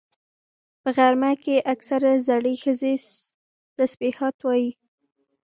[0.81, 2.93] په غرمه کې اکثره زړې ښځې
[3.77, 4.69] تسبيحات وایي